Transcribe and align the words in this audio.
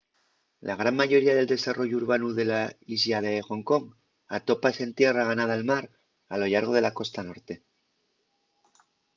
la 0.67 0.75
gran 0.79 0.95
mayoría 0.99 1.35
del 1.35 1.51
desarrollu 1.55 1.95
urbanu 2.01 2.27
de 2.39 2.45
la 2.51 2.61
islla 2.95 3.17
de 3.25 3.33
ḥong 3.47 3.63
kong 3.69 3.85
atópase 4.37 4.81
en 4.85 4.95
tierra 4.99 5.29
ganada 5.31 5.53
al 5.55 5.67
mar 5.71 5.85
a 6.33 6.35
lo 6.39 6.45
llargo 6.51 6.73
de 6.75 6.81
la 6.83 6.95
costa 6.99 7.21
norte 7.29 7.53